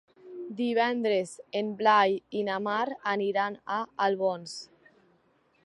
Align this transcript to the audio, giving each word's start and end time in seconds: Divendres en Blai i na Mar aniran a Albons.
Divendres 0.61 1.33
en 1.59 1.69
Blai 1.81 2.15
i 2.39 2.41
na 2.49 2.55
Mar 2.69 2.87
aniran 3.13 3.59
a 3.77 3.81
Albons. 4.07 4.57